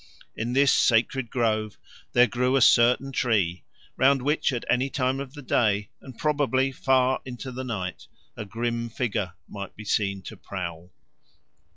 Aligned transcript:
In 0.35 0.53
this 0.53 0.71
sacred 0.71 1.29
grove 1.29 1.77
there 2.13 2.25
grew 2.25 2.55
a 2.55 2.61
certain 2.61 3.11
tree 3.11 3.65
round 3.97 4.23
which 4.23 4.51
at 4.51 4.65
any 4.67 4.89
time 4.89 5.19
of 5.19 5.35
the 5.35 5.43
day, 5.43 5.89
and 6.01 6.17
probably 6.17 6.71
far 6.71 7.21
into 7.23 7.51
the 7.51 7.63
night, 7.63 8.07
a 8.35 8.43
grim 8.43 8.89
figure 8.89 9.33
might 9.47 9.75
be 9.75 9.85
seen 9.85 10.23
to 10.23 10.35
prowl. 10.35 10.91